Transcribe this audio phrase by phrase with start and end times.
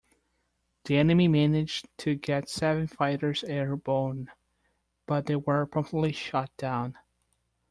[0.85, 4.31] The enemy managed to get seven fighters airborne,
[5.05, 6.97] but they were promptly shot down.